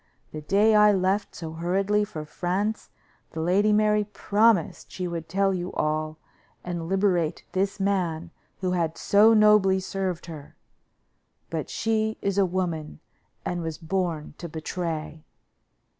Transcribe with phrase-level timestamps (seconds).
[0.31, 2.89] The day I left so hurriedly for France
[3.33, 6.17] the Lady Mary promised she would tell you all
[6.63, 10.55] and liberate this man who had so nobly served her;
[11.51, 12.99] but she is a woman,
[13.45, 15.23] and was born to betray."